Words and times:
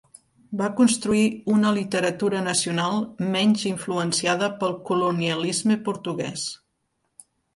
Va 0.59 0.67
construir 0.77 1.25
una 1.55 1.73
literatura 1.75 2.39
nacional 2.47 2.97
menys 3.37 3.65
influenciada 3.73 4.49
pel 4.63 4.75
colonialisme 4.89 5.77
portuguès. 5.91 6.47